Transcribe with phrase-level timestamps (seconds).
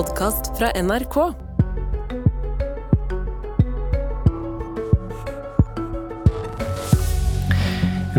[0.00, 1.16] podkast fra NRK.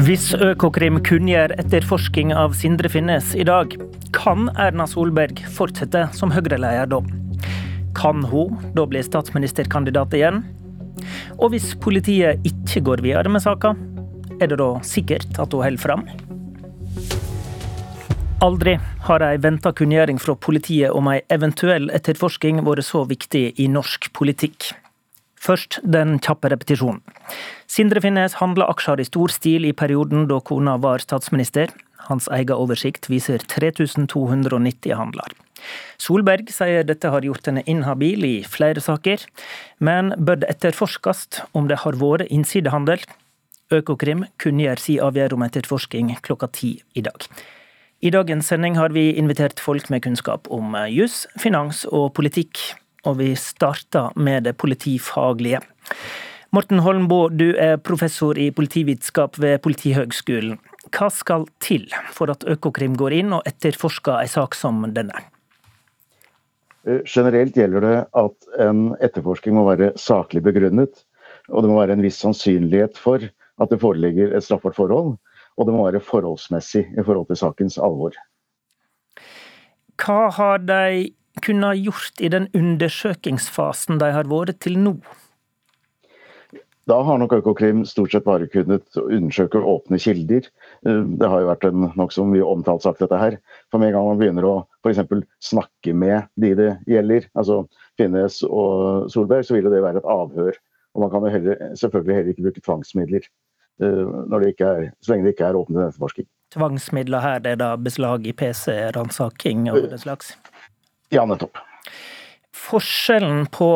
[0.05, 3.73] Hvis Økokrim kunngjør etterforsking av Sindre Finnes i dag,
[4.13, 7.01] kan Erna Solberg fortsette som Høyre-leder da?
[7.97, 10.43] Kan hun da bli statsministerkandidat igjen?
[11.39, 13.73] Og hvis politiet ikke går videre med saka,
[14.37, 16.05] er det da sikkert at hun holder fram?
[18.41, 18.71] Aldri
[19.05, 24.07] har ei venta kunngjøring fra politiet om ei eventuell etterforsking vært så viktig i norsk
[24.17, 24.71] politikk.
[25.37, 27.03] Først den kjappe repetisjonen.
[27.69, 31.69] Sindre Finnes handla aksjer i stor stil i perioden da kona var statsminister.
[32.07, 35.37] Hans egen oversikt viser 3290 handler.
[36.01, 39.21] Solberg sier dette har gjort henne inhabil i flere saker,
[39.77, 43.05] men bør det etterforskes om det har vært innsidehandel?
[43.69, 47.29] Økokrim kunngjør si avgjørelse om etterforsking klokka ti i dag.
[48.01, 52.57] I dagens sending har vi invitert folk med kunnskap om juss, finans og politikk,
[53.05, 55.59] og vi starter med det politifaglige.
[56.49, 60.57] Morten Holmboe, du er professor i politivitenskap ved Politihøgskolen.
[60.89, 65.21] Hva skal til for at Økokrim går inn og etterforsker en sak som denne?
[67.05, 71.05] Generelt gjelder det at en etterforsking må være saklig begrunnet,
[71.53, 73.21] og det må være en viss sannsynlighet for
[73.61, 75.19] at det foreligger et straffbart forhold
[75.57, 78.15] og det må være forholdsmessig i forhold til sakens alvor.
[80.01, 81.11] Hva har de
[81.45, 84.95] kunnet gjort i den undersøkingsfasen de har vært til nå?
[86.89, 90.47] Da har nok Økokrim stort sett bare kunnet undersøke åpne kilder.
[90.81, 93.37] Det har jo vært en nokså mye omtalt sak, dette her.
[93.69, 95.03] For med en gang man begynner å f.eks.
[95.45, 97.61] snakke med de det gjelder, altså
[98.01, 100.57] Finnes og Solberg, så vil det være et avhør.
[100.95, 103.29] Og man kan jo heller, selvfølgelig heller ikke bruke tvangsmidler.
[103.81, 106.27] Det er, så lenge det ikke er åpnet etterforsking.
[106.53, 110.35] Tvangsmidler her, det er da beslag i PC, ransaking og det slags?
[111.09, 111.57] Ja, nettopp.
[112.53, 113.71] Forskjellen på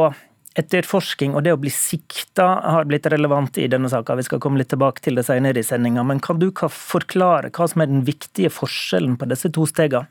[0.56, 4.16] etterforsking og det å bli sikta har blitt relevant i denne saka.
[4.20, 6.04] Vi skal komme litt tilbake til det senere i sendinga.
[6.08, 10.08] Men kan du forklare hva som er den viktige forskjellen på disse to stegene?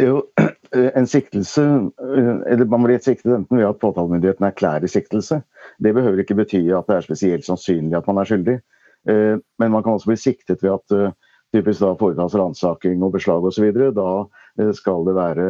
[0.00, 0.24] Jo,
[0.74, 1.62] en siktelse,
[2.02, 5.42] eller Man blir siktet enten ved at påtalemyndigheten erklærer siktelse.
[5.80, 8.60] Det behøver ikke bety at det er spesielt sannsynlig at man er skyldig.
[9.08, 11.12] Eh, men man kan også bli siktet ved at eh,
[11.54, 13.70] typisk da foretas ransaking og beslag osv.
[13.96, 14.10] Da
[14.60, 15.46] eh, skal det være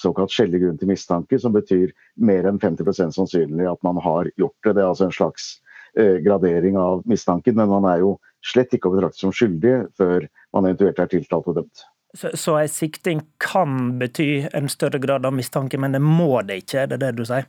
[0.00, 4.56] såkalt skjellig grunn til mistanke, som betyr mer enn 50% sannsynlig at man har gjort
[4.64, 4.74] det.
[4.74, 5.52] Det er altså en slags
[5.94, 10.66] gradering av mistanken, men man er jo slett ikke å betrakte som skyldig før man
[10.66, 11.84] eventuelt er tiltalt og dømt.
[12.18, 16.64] Så, så ei sikting kan bety en større grad av mistanke, men det må det
[16.64, 17.46] ikke, er det det du sier?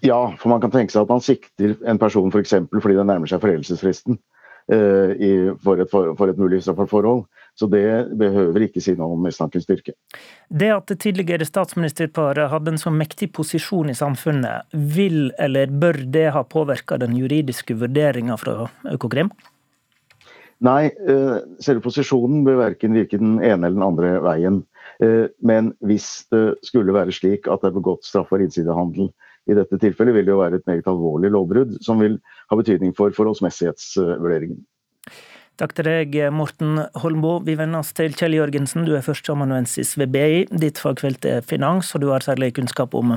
[0.00, 2.54] Ja, for man kan tenke seg at man sikter en person f.eks.
[2.70, 7.24] For fordi det nærmer seg foreldelsesfristen uh, for, et, for, for, et, mulig forhold.
[7.54, 7.86] Så det
[8.18, 9.94] behøver ikke si noe om mistankens styrke.
[10.50, 16.00] Det at det tidligere statsministerparet hadde en så mektig posisjon i samfunnet, vil eller bør
[16.06, 19.30] det ha påvirka den juridiske vurderinga fra Økokrim?
[20.64, 24.62] Nei, uh, selve posisjonen bør verken virke den ene eller den andre veien.
[25.42, 29.08] Men hvis det skulle være slik at det er begått straffbar innsidehandel
[29.50, 32.18] i dette tilfellet vil det jo være et meget alvorlig lovbrudd, som vil
[32.50, 34.62] ha betydning for forholdsmessighetsvurderingen.
[35.54, 37.44] Takk til deg, Morten Holmboe.
[37.46, 38.82] Vi vender oss til Kjell Jørgensen.
[38.88, 40.40] Du er førsteamanuensis ved BI.
[40.50, 43.14] Ditt fagfelt er finans, og du har særlig kunnskap om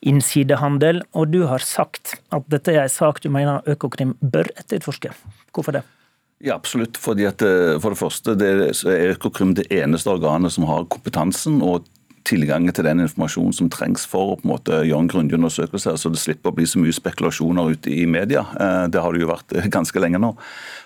[0.00, 1.02] innsidehandel.
[1.12, 5.12] Og du har sagt at dette er en sak du mener Økokrim bør etterforske.
[5.52, 5.84] Hvorfor det?
[6.40, 6.96] Ja, absolutt.
[6.96, 8.50] Fordi at eh, For det første det
[8.88, 11.84] er Økokrim det eneste organet som har kompetansen og
[12.28, 15.96] tilgangen til den informasjonen som trengs for å på en måte gjøre en grundig undersøkelse,
[15.98, 18.44] så det slipper å bli så mye spekulasjoner ute i media.
[18.60, 20.34] Eh, det har det jo vært eh, ganske lenge nå.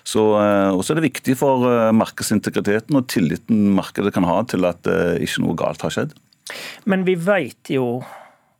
[0.07, 1.63] Så, også er det viktig for
[1.95, 4.87] markedsintegriteten og tilliten markedet kan ha til at
[5.23, 6.11] ikke noe galt har skjedd.
[6.91, 8.01] Men vi vet jo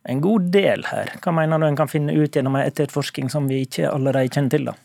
[0.08, 1.12] en god del her.
[1.24, 4.68] Hva mener du en kan finne ut gjennom etterforskning som vi ikke allerede kjenner til?
[4.70, 4.76] da?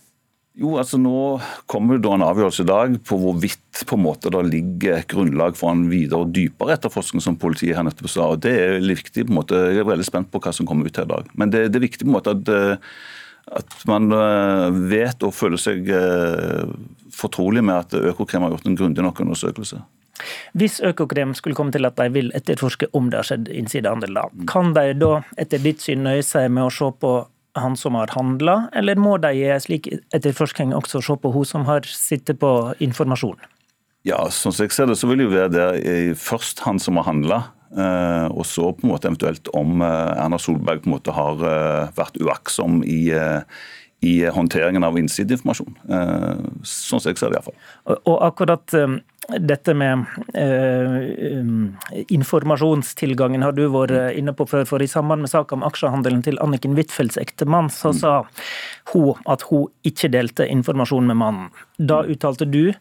[0.60, 1.40] Jo, altså Nå
[1.72, 5.72] kommer det en avgjørelse i dag på hvorvidt på en måte det ligger grunnlag for
[5.72, 8.28] en videre og dypere etterforskning, som politiet her nettopp sa.
[8.34, 9.26] og Det er viktig.
[9.26, 11.32] på en måte, Jeg er veldig spent på hva som kommer ut her i dag.
[11.36, 12.78] Men det, det er viktig på en måte at, eh,
[13.56, 16.68] at man eh, vet og føler seg eh,
[17.10, 19.80] fortrolig med at Økokrim har gjort en grundig nok undersøkelse.
[20.60, 24.74] Hvis Økokrim skulle komme til at de vil etterforske om det har skjedd innsidehandel, kan
[24.76, 27.14] de da etter ditt syn nøye seg med å se på
[27.58, 31.88] han som har handla, eller må de slik etterforskning også se på hun som har
[31.88, 32.52] sittet på
[32.84, 33.40] informasjon?
[34.08, 37.10] Ja, sånn som jeg ser det, så vil jo være det først han som har
[37.10, 37.40] handla,
[37.76, 41.44] eh, og så på en måte eventuelt om eh, Erna Solberg på en måte har
[41.44, 43.02] eh, vært uaktsom i,
[44.06, 45.76] i håndteringen av innsideinformasjon.
[46.64, 47.58] Sånn som jeg ser det iallfall.
[47.98, 48.76] Og akkurat
[49.38, 54.66] dette med eh, informasjonstilgangen har du vært inne på før.
[54.70, 58.14] For i samband med saka om aksjehandelen til Anniken Huitfeldts ektemann, så sa
[58.94, 61.52] hun at hun ikke delte informasjon med mannen.
[61.78, 62.72] Da uttalte du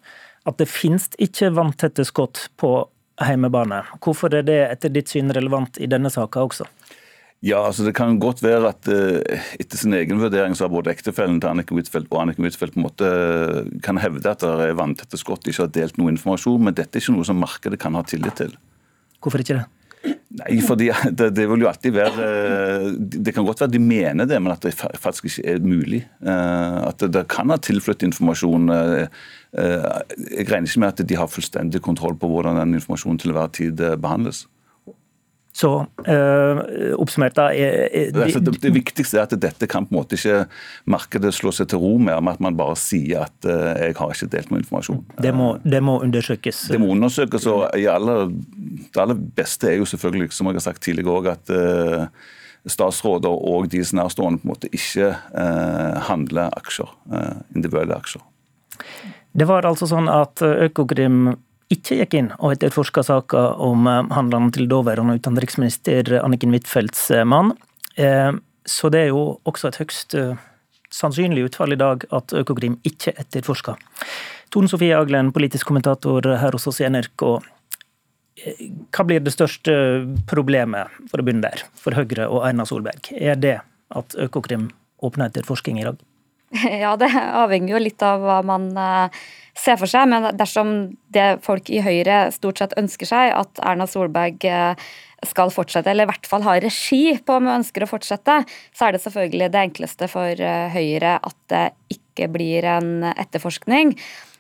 [0.48, 2.72] at det finnes ikke vanntette skott på
[3.20, 3.82] heimebane.
[4.04, 6.68] Hvorfor er det etter ditt syn relevant i denne saka også?
[7.44, 10.90] Ja, altså Det kan godt være at uh, etter sin egen vurdering så har både
[10.90, 14.66] ektefellen til Anniken Huitfeldt og Anniken Huitfeldt på en måte uh, kan hevde at det
[14.66, 17.78] er vanntette skott, ikke har delt noe informasjon, men dette er ikke noe som markedet
[17.78, 18.56] kan ha tillit til.
[19.22, 19.68] Hvorfor ikke det?
[20.38, 20.90] Nei, fordi
[21.20, 24.56] det, det, vil jo alltid være uh, Det kan godt være de mener det, men
[24.56, 26.04] at det faktisk ikke er mulig.
[26.26, 28.70] At det, det kan ha tilflytt informasjon.
[29.54, 33.54] Jeg regner ikke med at de har fullstendig kontroll på hvordan den informasjonen til hver
[33.54, 34.48] tid behandles.
[35.58, 35.68] Så
[36.06, 36.58] øh,
[37.02, 40.14] oppsummert da er, er, de, det, det, viktigste er at dette kan på en måte
[40.14, 40.44] ikke
[40.86, 44.12] markedet slå seg til ro med, med at man bare sier at uh, jeg har
[44.14, 45.00] ikke delt noe informasjon.
[45.18, 46.68] Det må, det må undersøkes?
[46.70, 47.48] Det må undersøkes.
[47.50, 48.30] og aller,
[48.86, 52.06] Det aller beste er jo selvfølgelig, som jeg har sagt tidligere òg, at uh,
[52.68, 55.10] statsråder og de som nærstående på en måte ikke
[56.04, 56.90] handler aksjer,
[57.56, 58.20] individuelle aksjer.
[59.32, 61.30] Det var altså sånn at Økokrim
[61.72, 67.26] ikke gikk inn og etterforska saka om eh, handlene til daværende utenriksminister Anniken Huitfeldts eh,
[67.28, 67.52] mann.
[68.00, 68.32] Eh,
[68.68, 70.16] så det er jo også et høyst
[70.92, 73.80] sannsynlig utfall i dag at Økokrim ikke etterforsker.
[74.52, 77.24] Tone Sofie Aglen, politisk kommentator her hos oss i NRK.
[78.92, 79.72] Hva blir det største
[80.28, 83.10] problemet, for å begynne der, for Høyre og Erna Solberg?
[83.12, 83.56] Er det
[83.88, 84.68] at Økokrim
[85.04, 86.00] åpner etterforsking i dag?
[86.82, 88.70] Ja, det avhenger jo litt av hva man
[89.58, 90.72] ser for seg, men dersom
[91.14, 94.88] det folk i Høyre stort sett ønsker seg, at Erna Solberg eh,
[95.26, 98.40] skal fortsette, eller i hvert fall ha regi på om hun ønsker å fortsette,
[98.76, 101.64] så er det selvfølgelig det enkleste for eh, Høyre at det
[101.98, 103.96] ikke blir en etterforskning.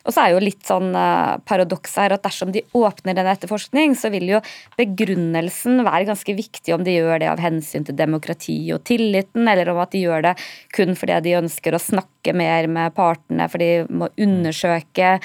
[0.08, 3.92] Og så er jo litt sånn uh, paradoks her at dersom de åpner den etterforskning,
[3.98, 4.40] så vil jo
[4.78, 9.68] begrunnelsen være ganske viktig om de gjør det av hensyn til demokrati og tilliten, eller
[9.68, 10.34] om at de gjør det
[10.72, 15.18] kun fordi de ønsker å snakke mer med partene, for de må undersøke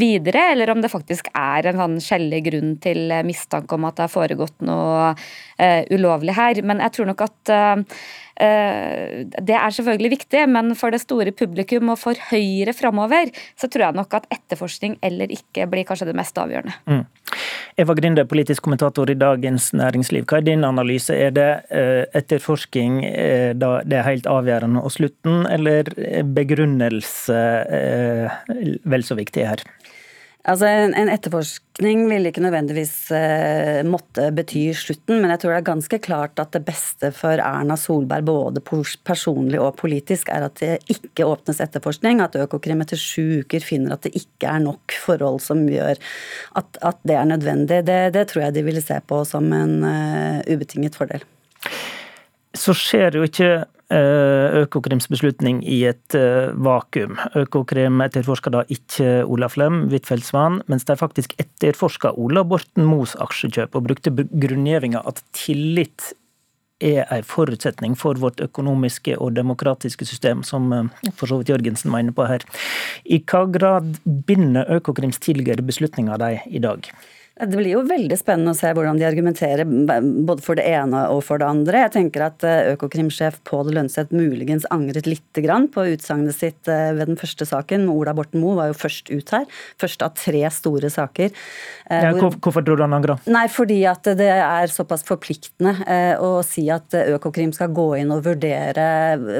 [0.00, 4.08] videre, eller om det faktisk er en sånn skjellig grunn til mistanke om at det
[4.08, 6.64] har foregått noe uh, ulovlig her.
[6.64, 11.32] Men jeg tror nok at uh, Eh, det er selvfølgelig viktig, men for det store
[11.36, 13.28] publikum og for Høyre framover,
[13.58, 16.72] så tror jeg nok at etterforskning eller ikke blir kanskje det mest avgjørende.
[16.88, 17.04] Mm.
[17.80, 20.24] Eva Grinde, politisk kommentator i Dagens Næringsliv.
[20.28, 21.14] Hva er din analyse?
[21.14, 25.88] Er det eh, etterforsking eh, da det er helt avgjørende og slutten, eller
[26.36, 27.40] begrunnelse
[28.88, 29.64] vel så viktig her?
[30.48, 35.66] Altså, en, etterforskning vil ikke nødvendigvis eh, måtte bety slutten, men jeg tror det er
[35.66, 38.62] ganske klart at det beste for Erna Solberg, både
[39.04, 42.22] personlig og politisk, er at det ikke åpnes etterforskning.
[42.24, 46.00] At Økokrim etter sju uker finner at det ikke er nok forhold som gjør
[46.56, 47.82] at, at det er nødvendig.
[47.90, 51.26] Det, det, tror jeg de ville se på som en uh, ubetinget fordel.
[52.56, 53.52] Så skjer jo ikke
[53.90, 57.16] Økokrims beslutning i et eh, vakuum.
[57.38, 63.16] Økokrim etterforsker da ikke Ola Flem, Huitfeldts Svan, mens de faktisk etterforsker Ola Borten Moes
[63.18, 66.12] aksjekjøp, og brukte grunngjevinga at tillit
[66.80, 71.90] er en forutsetning for vårt økonomiske og demokratiske system, som eh, for så vidt Jørgensen
[71.90, 72.46] var inne på her.
[73.04, 76.92] I hva grad binder Økokrims tidligere beslutninger deg i dag?
[77.38, 81.22] Det blir jo veldig spennende å se hvordan de argumenterer både for det ene og
[81.24, 81.84] for det andre.
[81.86, 87.08] Jeg tenker at eh, Økokrim-sjef Pål Lønseth muligens angret litt på utsagnet sitt eh, ved
[87.08, 87.86] den første saken.
[87.88, 89.46] Ola Borten Moe var jo først ut her.
[89.80, 91.30] Først av tre store saker.
[91.88, 93.22] Ja, hvor, hvorfor tror du han angrer?
[93.30, 95.72] Nei, fordi at det er såpass forpliktende
[96.20, 98.84] å si at Økokrim skal gå inn og vurdere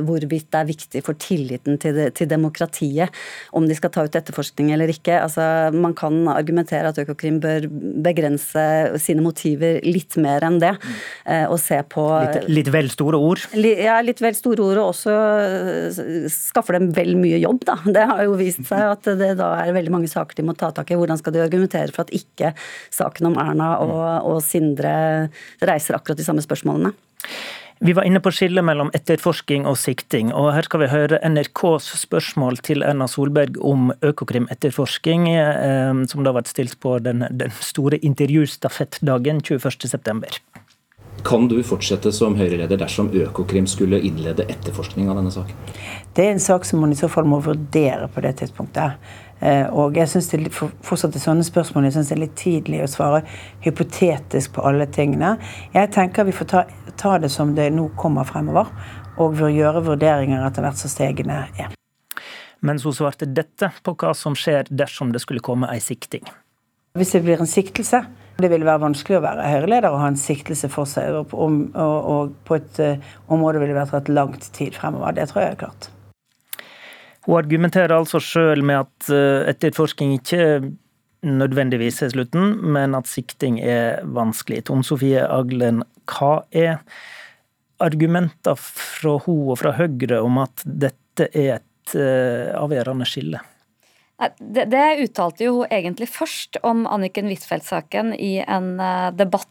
[0.07, 3.15] hvorvidt det er viktig for tilliten til, det, til demokratiet
[3.57, 5.21] om de skal ta ut etterforskning eller ikke.
[5.21, 5.45] Altså,
[5.75, 7.69] man kan argumentere at Økokrim bør
[8.05, 8.65] begrense
[9.03, 10.73] sine motiver litt mer enn det.
[11.25, 13.45] Eh, og se på Litt, litt vel store ord?
[13.57, 17.79] Ja, litt vel store ord, og også eh, skaffer dem vel mye jobb, da.
[17.85, 20.73] Det har jo vist seg at det da er veldig mange saker de må ta
[20.75, 20.99] tak i.
[21.01, 22.55] Hvordan skal de argumentere for at ikke
[22.95, 23.97] saken om Erna og,
[24.31, 24.93] og Sindre
[25.67, 26.95] reiser akkurat de samme spørsmålene?
[27.83, 31.87] Vi var inne på skillet mellom etterforsking og sikting, og her skal vi høre NRKs
[32.03, 37.97] spørsmål til Erna Solberg om Økokrim-etterforsking, eh, som da ble stilt på den, den store
[38.05, 40.43] intervjustafettdagen 21.9.
[41.25, 45.73] Kan du fortsette som Høyre-leder dersom Økokrim skulle innlede etterforskning av denne saken?
[46.13, 49.01] Det er en sak som man i så fall må vurdere på det tidspunktet.
[49.41, 52.83] Eh, og jeg synes det fortsatt er sånne spørsmål jeg synes det er litt tidlig
[52.85, 53.23] å svare
[53.65, 55.37] hypotetisk på alle tingene.
[55.75, 56.65] Jeg tenker vi får ta,
[57.01, 58.69] ta det som det nå kommer fremover.
[59.21, 61.75] og gjøre vurderinger etter hvert som stegene er.
[62.65, 66.25] Mens hun svarte dette på hva som skjer dersom det skulle komme ei sikting.
[66.97, 68.01] Hvis det blir en siktelse,
[68.41, 71.77] det vil være vanskelig å være Høyre-leder og ha en siktelse for seg, og, og,
[71.77, 75.15] og på et uh, område vil det være tatt langt tid fremover.
[75.17, 75.91] Det tror jeg er klart.
[77.27, 80.71] Hun argumenterer altså sjøl med at etterforskning etterforsking ikke
[81.27, 84.65] nødvendigvis er slutten, men at sikting er vanskelig.
[84.69, 86.81] Tone Sofie Aglen, hva er
[87.81, 93.41] argumenter fra hun og fra Høyre om at dette er et uh, avgjørende skille?
[94.21, 99.09] Det, det, uttalte jo hun egentlig først om Anniken Huitfeldt-saken i en uh,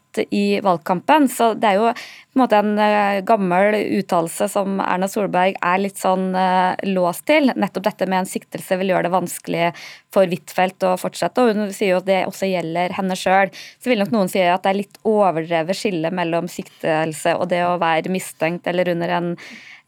[0.09, 1.29] debatt i valgkampen.
[1.29, 5.79] Så det er jo på en måte en uh, gammel uttalelse som Erna Solberg er
[5.79, 7.51] litt sånn uh, låst til.
[7.55, 9.71] Nettopp dette med en siktelse vil gjøre det vanskelig
[10.13, 11.41] for Huitfeldt å fortsette.
[11.41, 13.49] Og hun sier jo at det også gjelder henne sjøl.
[13.79, 17.65] Så vil nok noen si at det er litt overdrevet skille mellom siktelse og det
[17.65, 19.35] å være mistenkt eller under en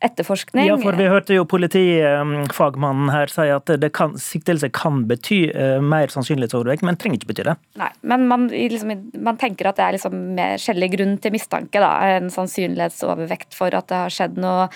[0.02, 0.66] etterforskning.
[0.66, 6.12] Ja, for vi hørte jo politifagmannen her si at kan, siktelse kan bety uh, mer
[6.14, 7.56] sannsynlighetsovervekt, men trenger ikke bety det.
[7.80, 11.82] Nei, men man, liksom, man tenker at det er liksom mer skjellig grunn til mistanke,
[11.82, 11.92] da.
[12.18, 14.68] En sannsynlighetsovervekt for at det har skjedd noe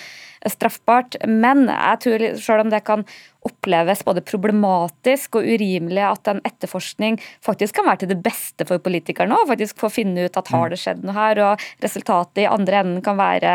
[0.49, 1.17] straffbart.
[1.27, 3.05] Men jeg tror, selv om det kan
[3.45, 8.81] oppleves både problematisk og urimelig at en etterforskning faktisk kan være til det beste for
[8.83, 12.49] politikerne og faktisk få finne ut at har det skjedd noe her, og resultatet i
[12.49, 13.53] andre enden kan være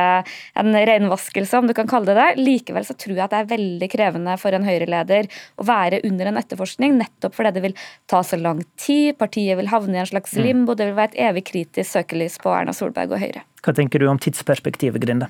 [0.60, 2.28] en renvaskelse, om du kan kalle det det.
[2.40, 5.30] Likevel så tror jeg at det er veldig krevende for en Høyre-leder
[5.60, 7.78] å være under en etterforskning, nettopp fordi det vil
[8.10, 10.42] ta så lang tid, partiet vil havne i en slags mm.
[10.46, 13.44] limbo, det vil være et evig kritisk søkelys på Erna Solberg og Høyre.
[13.64, 15.28] Hva tenker du om tidsperspektivet, Grinde?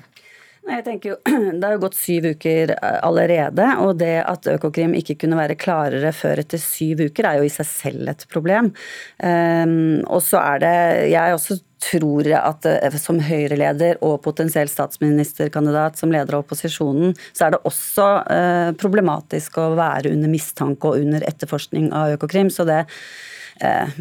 [0.61, 1.15] Jeg tenker jo,
[1.57, 5.57] Det har jo gått syv uker eh, allerede, og det at Økokrim ikke kunne være
[5.59, 8.69] klarere før etter syv uker, er jo i seg selv et problem.
[9.17, 10.75] Um, og så er det
[11.15, 17.47] Jeg også tror at eh, som Høyre-leder og potensiell statsministerkandidat som leder av opposisjonen, så
[17.47, 22.53] er det også uh, problematisk å være under mistanke og under etterforskning av Økokrim.
[22.53, 23.40] så det Eh,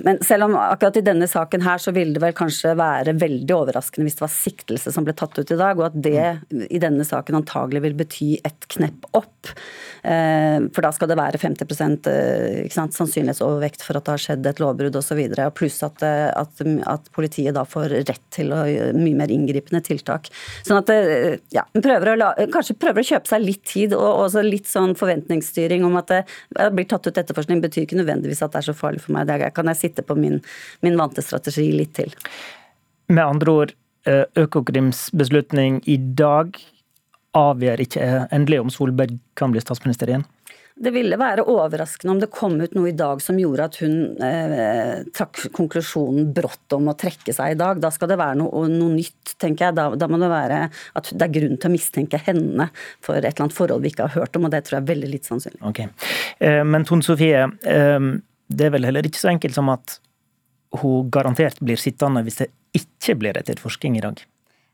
[0.06, 3.54] men selv om akkurat i denne saken her så ville det vel kanskje være veldig
[3.56, 6.24] overraskende hvis det var siktelse som ble tatt ut i dag, og at det
[6.70, 9.52] i denne saken antagelig vil bety et knepp opp.
[10.02, 11.64] Eh, for da skal det være 50
[12.08, 15.20] eh, sant, sannsynlighetsovervekt for at det har skjedd et lovbrudd osv.
[15.56, 18.62] Pluss at, at, at, politiet da får rett til å
[18.96, 20.30] mye mer inngripende tiltak.
[20.66, 20.92] Sånn at
[21.52, 25.84] ja, prøver la, kanskje prøver å kjøpe seg litt tid og også litt sånn forventningsstyring
[25.86, 26.20] om at det
[26.74, 29.28] blir tatt ut etterforskning, betyr ikke nødvendigvis at det er så farlig for meg.
[29.28, 30.40] Det er kan jeg sitte på min,
[30.84, 32.14] min vante strategi litt til.
[33.10, 33.72] Med andre ord,
[34.06, 36.58] eh, Økokrims beslutning i dag
[37.36, 40.26] avgjør ikke endelig om Solberg kan bli statsminister igjen?
[40.80, 43.96] Det ville være overraskende om det kom ut noe i dag som gjorde at hun
[44.24, 47.82] eh, trakk konklusjonen brått om å trekke seg i dag.
[47.82, 49.76] Da skal det være noe, noe nytt, tenker jeg.
[49.76, 52.70] Da, da, må det være at det er grunn til å mistenke henne
[53.04, 54.90] for et eller annet forhold vi ikke har hørt om, og det tror jeg er
[54.94, 55.60] veldig litt sannsynlig.
[55.68, 55.92] Okay.
[56.40, 58.08] Eh, men Tone Sofie, eh,
[58.50, 59.98] det er vel heller ikke så enkelt som at
[60.80, 64.20] hun garantert blir sittende hvis det ikke blir etterforsking i dag?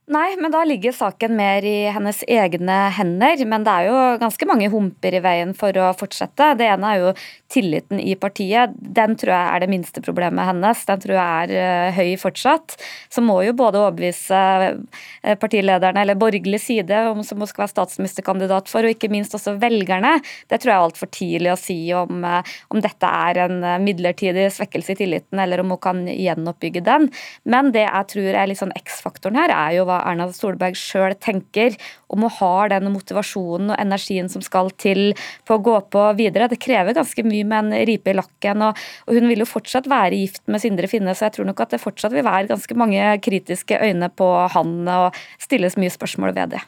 [0.07, 3.41] Nei, men da ligger saken mer i hennes egne hender.
[3.51, 6.53] Men det er jo ganske mange humper i veien for å fortsette.
[6.61, 7.09] Det ene er jo
[7.51, 8.77] tilliten i partiet.
[8.79, 10.85] Den tror jeg er det minste problemet hennes.
[10.87, 11.55] Den tror jeg er
[11.91, 12.77] uh, høy fortsatt.
[13.11, 14.45] Så må jo både overbevise
[14.77, 19.35] uh, partilederne eller borgerlig side om som hun skal være statsministerkandidat for, og ikke minst
[19.35, 20.21] også velgerne.
[20.47, 24.47] Det tror jeg er altfor tidlig å si om, uh, om dette er en midlertidig
[24.55, 27.11] svekkelse i tilliten, eller om hun kan gjenoppbygge den.
[27.43, 31.17] Men det jeg tror er litt sånn X-faktoren her, er jo hva Erna Solberg sjøl
[31.23, 31.77] tenker
[32.13, 35.11] om hun har den motivasjonen og energien som skal til
[35.49, 36.51] på å gå på videre.
[36.53, 39.91] Det krever ganske mye med en ripe i lakken, og, og hun vil jo fortsatt
[39.91, 42.79] være gift med Sindre Finne, så jeg tror nok at det fortsatt vil være ganske
[42.79, 46.65] mange kritiske øyne på han og stilles mye spørsmål ved det.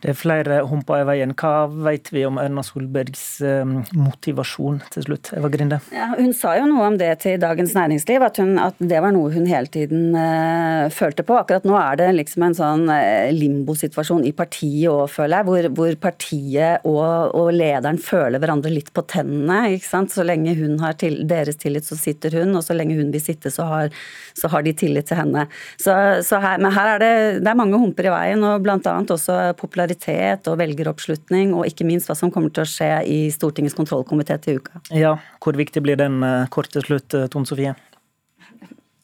[0.00, 1.34] Det er flere humper i veien.
[1.36, 5.28] Hva vet vi om Erna Solbergs ehm, motivasjon til slutt?
[5.36, 5.76] Eva Grinde?
[5.92, 9.12] Ja, hun sa jo noe om det til Dagens Næringsliv, at, hun, at det var
[9.12, 11.36] noe hun hele tiden uh, følte på.
[11.36, 15.68] Akkurat nå er det liksom en sånn uh, limbosituasjon i partiet òg, føler jeg, hvor,
[15.76, 19.74] hvor partiet og, og, lederen føler hverandre litt på tennene.
[19.76, 20.14] ikke sant?
[20.16, 23.20] Så lenge hun har til, deres tillit, så sitter hun, og så lenge hun vil
[23.20, 23.92] sitte, så har,
[24.32, 25.44] så har de tillit til henne.
[25.76, 25.92] Så,
[26.24, 27.14] så her, men her er det,
[27.44, 31.66] det er mange humper i veien, og blant annet også popularitet popularitet og velgeroppslutning, og
[31.66, 34.80] ikke minst hva som kommer til å skje i Stortingets kontrollkomité til uka.
[34.90, 37.74] Ja, Hvor viktig blir den eh, kort til slutt, eh, Tone Sofie?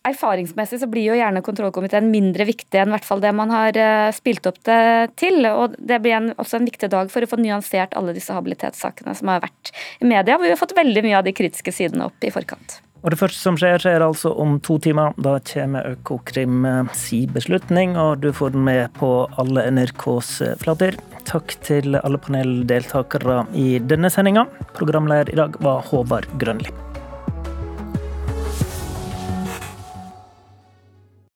[0.06, 4.12] Erfaringsmessig så blir jo gjerne kontrollkomiteen mindre viktig enn hvert fall det man har eh,
[4.14, 5.44] spilt opp det til.
[5.46, 9.16] og Det blir en, også en viktig dag for å få nyansert alle disse habilitetssakene
[9.18, 10.36] som har vært i media.
[10.36, 12.80] hvor Vi har fått veldig mye av de kritiske sidene opp i forkant.
[13.06, 15.12] Og Det første som skjer, skjer altså om to timer.
[15.22, 20.98] Da kommer Økokrim si beslutning, og du får den med på alle NRKs flater.
[21.30, 24.48] Takk til alle paneldeltakere i denne sendinga.
[24.74, 26.74] Programleder i dag var Håvard Grønli.